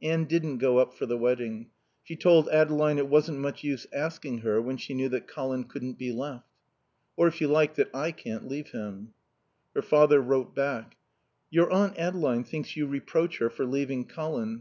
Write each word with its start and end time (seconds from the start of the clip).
Anne 0.00 0.22
didn't 0.24 0.58
go 0.58 0.78
up 0.78 0.94
for 0.94 1.04
the 1.04 1.18
wedding. 1.18 1.68
She 2.04 2.14
told 2.14 2.48
Adeline 2.50 2.96
it 2.98 3.08
wasn't 3.08 3.38
much 3.40 3.64
use 3.64 3.88
asking 3.92 4.42
her 4.42 4.62
when 4.62 4.76
she 4.76 4.94
knew 4.94 5.08
that 5.08 5.26
Colin 5.26 5.64
couldn't 5.64 5.98
be 5.98 6.12
left. 6.12 6.46
"Or, 7.16 7.26
if 7.26 7.40
you 7.40 7.48
like, 7.48 7.74
that 7.74 7.90
I 7.92 8.12
can't 8.12 8.46
leave 8.46 8.68
him." 8.68 9.14
Her 9.74 9.82
father 9.82 10.20
wrote 10.20 10.54
back: 10.54 10.96
Your 11.50 11.72
Aunt 11.72 11.98
Adeline 11.98 12.44
thinks 12.44 12.76
you 12.76 12.86
reproach 12.86 13.38
her 13.38 13.50
for 13.50 13.66
leaving 13.66 14.04
Colin. 14.06 14.60